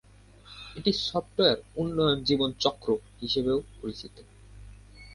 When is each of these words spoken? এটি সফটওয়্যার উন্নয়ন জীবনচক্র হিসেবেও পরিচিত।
এটি 0.75 0.91
সফটওয়্যার 1.03 1.57
উন্নয়ন 1.75 2.19
জীবনচক্র 2.23 2.87
হিসেবেও 3.21 3.57
পরিচিত। 3.79 4.15